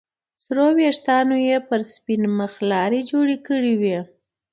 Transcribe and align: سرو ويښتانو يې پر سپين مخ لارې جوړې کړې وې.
سرو 0.41 0.67
ويښتانو 0.77 1.35
يې 1.47 1.57
پر 1.67 1.81
سپين 1.93 2.21
مخ 2.37 2.53
لارې 2.71 2.99
جوړې 3.09 3.37
کړې 3.47 3.73
وې. 3.81 3.99